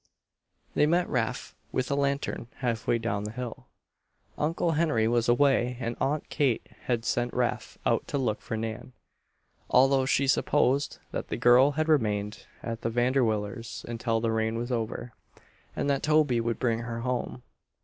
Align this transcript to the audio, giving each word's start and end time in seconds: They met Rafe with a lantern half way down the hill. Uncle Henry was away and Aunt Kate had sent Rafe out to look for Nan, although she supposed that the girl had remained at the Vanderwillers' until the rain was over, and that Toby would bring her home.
They 0.73 0.87
met 0.87 1.07
Rafe 1.07 1.55
with 1.71 1.91
a 1.91 1.95
lantern 1.95 2.47
half 2.55 2.87
way 2.87 2.97
down 2.97 3.23
the 3.23 3.29
hill. 3.31 3.67
Uncle 4.35 4.71
Henry 4.71 5.07
was 5.07 5.29
away 5.29 5.77
and 5.79 5.95
Aunt 6.01 6.27
Kate 6.27 6.65
had 6.85 7.05
sent 7.05 7.31
Rafe 7.35 7.77
out 7.85 8.07
to 8.07 8.17
look 8.17 8.41
for 8.41 8.57
Nan, 8.57 8.93
although 9.69 10.07
she 10.07 10.25
supposed 10.27 10.97
that 11.11 11.27
the 11.27 11.37
girl 11.37 11.73
had 11.73 11.87
remained 11.87 12.47
at 12.63 12.81
the 12.81 12.89
Vanderwillers' 12.89 13.85
until 13.87 14.19
the 14.19 14.31
rain 14.31 14.57
was 14.57 14.71
over, 14.71 15.13
and 15.75 15.87
that 15.91 16.01
Toby 16.01 16.41
would 16.41 16.57
bring 16.57 16.79
her 16.79 17.01
home. 17.01 17.43